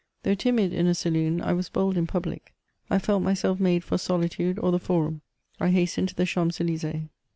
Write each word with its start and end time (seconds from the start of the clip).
Though 0.23 0.33
timid 0.33 0.73
in 0.73 0.87
a 0.87 0.95
saloon, 0.95 1.41
I 1.41 1.53
was 1.53 1.69
bold 1.69 1.95
in 1.95 2.07
public; 2.07 2.55
I 2.89 2.97
felt 2.97 3.21
myself 3.21 3.59
made 3.59 3.83
for 3.83 3.99
solitude 3.99 4.57
or 4.57 4.71
the 4.71 4.79
forum; 4.79 5.21
I 5.59 5.69
hastened 5.69 6.09
to 6.09 6.15
the 6.15 6.25
Champs* 6.25 6.57
Elys^es. 6.57 7.07